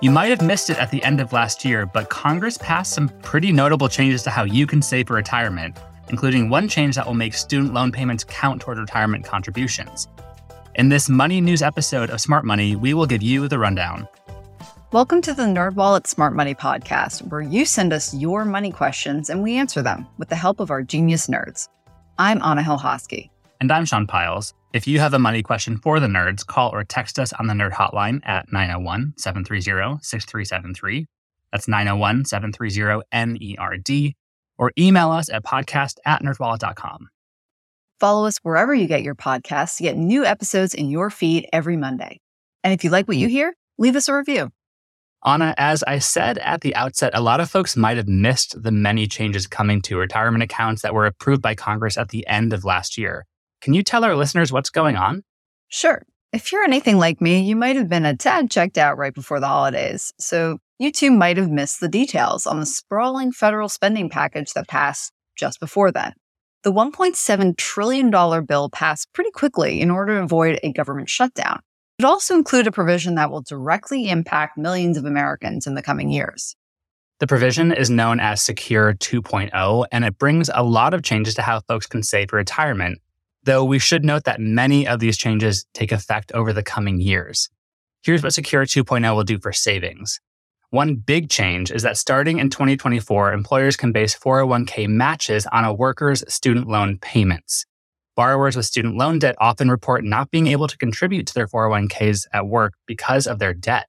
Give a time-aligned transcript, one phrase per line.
[0.00, 3.08] You might have missed it at the end of last year, but Congress passed some
[3.20, 5.76] pretty notable changes to how you can save for retirement,
[6.08, 10.06] including one change that will make student loan payments count toward retirement contributions.
[10.76, 14.06] In this Money News episode of Smart Money, we will give you the rundown.
[14.92, 19.42] Welcome to the NerdWallet Smart Money podcast, where you send us your money questions and
[19.42, 21.68] we answer them with the help of our genius nerds.
[22.20, 23.30] I'm Anna Helhoski.
[23.60, 24.54] And I'm Sean Pyles.
[24.74, 27.54] If you have a money question for the nerds, call or text us on the
[27.54, 31.06] Nerd Hotline at 901 730 6373.
[31.50, 34.14] That's 901 730 NERD.
[34.58, 37.08] Or email us at podcast at nerdwallet.com.
[37.98, 41.76] Follow us wherever you get your podcasts to get new episodes in your feed every
[41.76, 42.20] Monday.
[42.62, 44.50] And if you like what you hear, leave us a review.
[45.24, 48.70] Anna, as I said at the outset, a lot of folks might have missed the
[48.70, 52.64] many changes coming to retirement accounts that were approved by Congress at the end of
[52.64, 53.24] last year.
[53.60, 55.22] Can you tell our listeners what's going on?
[55.68, 56.02] Sure.
[56.32, 59.40] If you're anything like me, you might have been a tad checked out right before
[59.40, 60.12] the holidays.
[60.18, 64.68] So you too might have missed the details on the sprawling federal spending package that
[64.68, 66.16] passed just before that.
[66.64, 68.10] The $1.7 trillion
[68.44, 71.60] bill passed pretty quickly in order to avoid a government shutdown.
[71.98, 76.10] It also included a provision that will directly impact millions of Americans in the coming
[76.10, 76.54] years.
[77.20, 81.42] The provision is known as Secure 2.0, and it brings a lot of changes to
[81.42, 83.00] how folks can save for retirement,
[83.48, 87.48] though we should note that many of these changes take effect over the coming years.
[88.02, 90.20] Here's what Secure 2.0 will do for savings.
[90.68, 95.72] One big change is that starting in 2024, employers can base 401k matches on a
[95.72, 97.64] worker's student loan payments.
[98.16, 102.26] Borrowers with student loan debt often report not being able to contribute to their 401ks
[102.34, 103.88] at work because of their debt.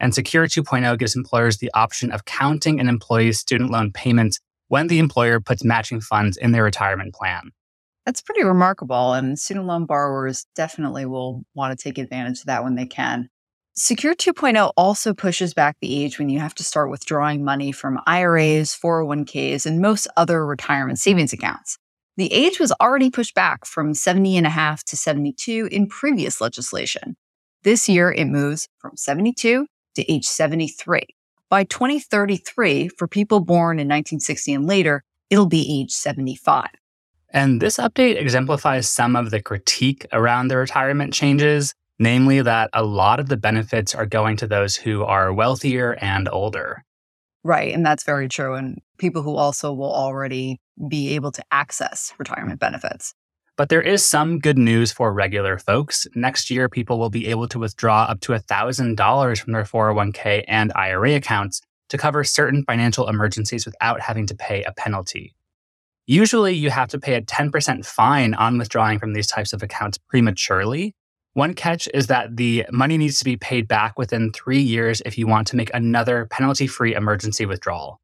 [0.00, 4.86] And Secure 2.0 gives employers the option of counting an employee's student loan payments when
[4.86, 7.50] the employer puts matching funds in their retirement plan.
[8.06, 9.12] That's pretty remarkable.
[9.12, 13.28] And student loan borrowers definitely will want to take advantage of that when they can.
[13.74, 18.00] Secure 2.0 also pushes back the age when you have to start withdrawing money from
[18.06, 21.76] IRAs, 401ks, and most other retirement savings accounts.
[22.16, 26.40] The age was already pushed back from 70 and a half to 72 in previous
[26.40, 27.16] legislation.
[27.64, 31.02] This year, it moves from 72 to age 73.
[31.50, 36.68] By 2033, for people born in 1960 and later, it'll be age 75.
[37.36, 42.82] And this update exemplifies some of the critique around the retirement changes, namely that a
[42.82, 46.82] lot of the benefits are going to those who are wealthier and older.
[47.44, 47.74] Right.
[47.74, 48.54] And that's very true.
[48.54, 53.12] And people who also will already be able to access retirement benefits.
[53.58, 56.06] But there is some good news for regular folks.
[56.14, 60.72] Next year, people will be able to withdraw up to $1,000 from their 401k and
[60.74, 61.60] IRA accounts
[61.90, 65.34] to cover certain financial emergencies without having to pay a penalty.
[66.08, 69.98] Usually, you have to pay a 10% fine on withdrawing from these types of accounts
[69.98, 70.94] prematurely.
[71.32, 75.18] One catch is that the money needs to be paid back within three years if
[75.18, 78.00] you want to make another penalty free emergency withdrawal.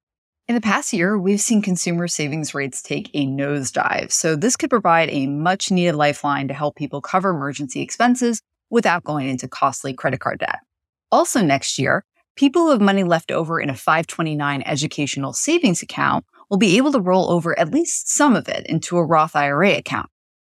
[0.49, 4.69] In the past year, we've seen consumer savings rates take a nosedive, so this could
[4.69, 9.95] provide a much needed lifeline to help people cover emergency expenses without going into costly
[9.95, 10.59] credit card debt.
[11.13, 16.25] Also, next year, people who have money left over in a 529 educational savings account
[16.53, 19.71] will be able to roll over at least some of it into a Roth IRA
[19.79, 20.11] account.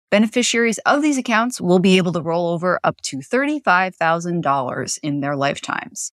[0.09, 5.35] Beneficiaries of these accounts will be able to roll over up to $35,000 in their
[5.35, 6.13] lifetimes.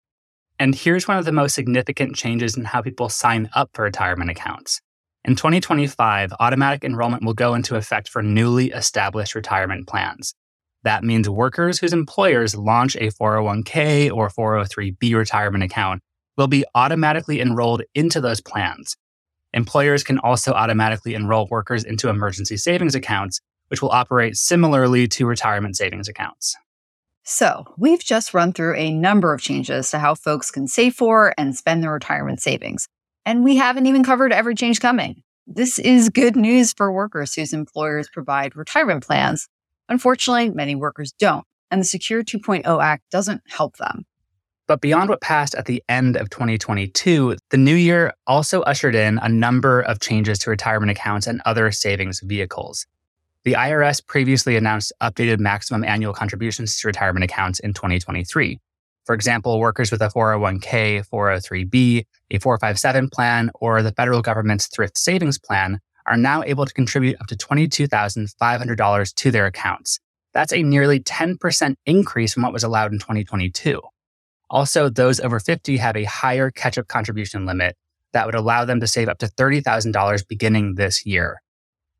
[0.58, 4.32] And here's one of the most significant changes in how people sign up for retirement
[4.32, 4.82] accounts.
[5.24, 10.34] In 2025, automatic enrollment will go into effect for newly established retirement plans.
[10.82, 16.02] That means workers whose employers launch a 401k or 403b retirement account
[16.38, 18.96] will be automatically enrolled into those plans.
[19.56, 23.40] Employers can also automatically enroll workers into emergency savings accounts,
[23.70, 26.56] which will operate similarly to retirement savings accounts.
[27.24, 31.34] So, we've just run through a number of changes to how folks can save for
[31.38, 32.88] and spend their retirement savings.
[33.26, 35.24] And we haven't even covered every change coming.
[35.48, 39.48] This is good news for workers whose employers provide retirement plans.
[39.88, 44.06] Unfortunately, many workers don't, and the Secure 2.0 Act doesn't help them.
[44.68, 49.20] But beyond what passed at the end of 2022, the new year also ushered in
[49.20, 52.88] a number of changes to retirement accounts and other savings vehicles.
[53.44, 58.60] The IRS previously announced updated maximum annual contributions to retirement accounts in 2023.
[59.04, 64.98] For example, workers with a 401k, 403b, a 457 plan, or the federal government's thrift
[64.98, 70.00] savings plan are now able to contribute up to $22,500 to their accounts.
[70.34, 73.80] That's a nearly 10% increase from what was allowed in 2022.
[74.50, 77.76] Also, those over 50 have a higher catch up contribution limit
[78.14, 81.42] that would allow them to save up to $30,000 beginning this year.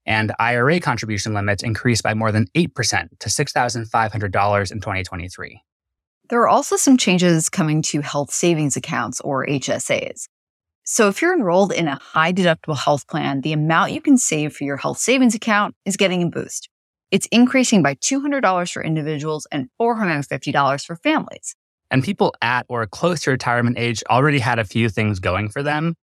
[0.06, 5.62] And IRA contribution limits increased by more than 8% to $6,500 in 2023.
[6.30, 10.28] There are also some changes coming to health savings accounts or HSAs.
[10.84, 14.56] So, if you're enrolled in a high deductible health plan, the amount you can save
[14.56, 16.70] for your health savings account is getting a boost.
[17.10, 21.56] It's increasing by $200 for individuals and $450 for families.
[21.96, 25.64] And people at or close to retirement age already had a few things going for
[25.64, 25.96] them.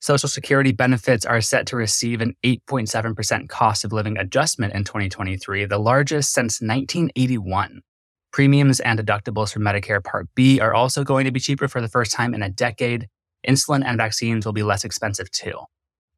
[0.00, 5.66] Social Security benefits are set to receive an 8.7% cost of living adjustment in 2023,
[5.66, 7.82] the largest since 1981.
[8.32, 11.86] Premiums and deductibles for Medicare Part B are also going to be cheaper for the
[11.86, 13.06] first time in a decade.
[13.46, 15.60] Insulin and vaccines will be less expensive too.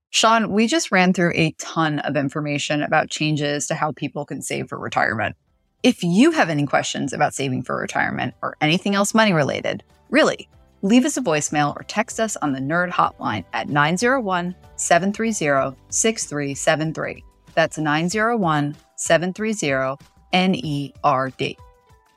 [0.09, 4.41] Sean, we just ran through a ton of information about changes to how people can
[4.41, 5.37] save for retirement.
[5.85, 10.49] If you have any questions about saving for retirement or anything else money related, really,
[10.83, 17.25] leave us a voicemail or text us on the Nerd Hotline at 901 730 6373.
[17.55, 21.57] That's 901 730 NERD.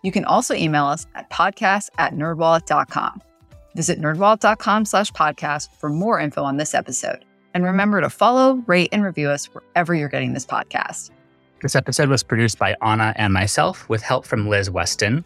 [0.02, 3.22] You can also email us at podcast at nerdwallet.com.
[3.76, 7.24] Visit nerdwallet.com slash podcast for more info on this episode.
[7.54, 11.12] And remember to follow, rate, and review us wherever you're getting this podcast.
[11.62, 15.24] This episode was produced by Anna and myself with help from Liz Weston.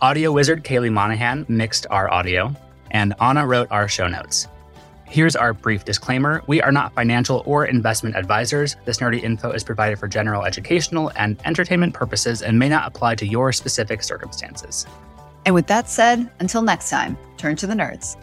[0.00, 2.54] Audio wizard Kaely Monahan mixed our audio,
[2.90, 4.46] and Anna wrote our show notes.
[5.06, 8.76] Here's our brief disclaimer We are not financial or investment advisors.
[8.84, 13.14] This nerdy info is provided for general educational and entertainment purposes and may not apply
[13.14, 14.86] to your specific circumstances.
[15.46, 18.18] And with that said, until next time, turn to the nerds.